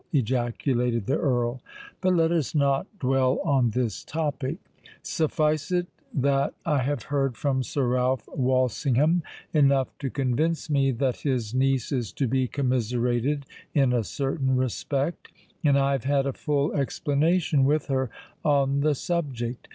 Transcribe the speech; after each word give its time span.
ejaculated 0.13 1.05
the 1.05 1.15
Earl. 1.19 1.61
"But 2.01 2.15
let 2.15 2.31
us 2.31 2.55
not 2.55 2.87
dwell 2.97 3.37
on 3.43 3.69
this 3.69 4.03
topic. 4.03 4.57
Suffice 5.03 5.71
it 5.71 5.89
that 6.11 6.55
I 6.65 6.79
have 6.79 7.03
heard 7.13 7.37
from 7.37 7.61
Sir 7.61 7.85
Ralph 7.89 8.27
Walsingham 8.35 9.21
enough 9.53 9.95
to 9.99 10.09
convince 10.09 10.71
me 10.71 10.89
that 10.93 11.17
his 11.17 11.53
niece 11.53 11.91
is 11.91 12.11
to 12.13 12.27
be 12.27 12.47
commiserated 12.47 13.45
in 13.75 13.93
a 13.93 14.03
certain 14.03 14.55
respect; 14.55 15.27
and 15.63 15.77
I 15.77 15.91
have 15.91 16.05
had 16.05 16.25
a 16.25 16.33
full 16.33 16.73
explanation 16.73 17.63
with 17.63 17.85
her 17.85 18.09
on 18.43 18.79
the 18.79 18.95
subject. 18.95 19.67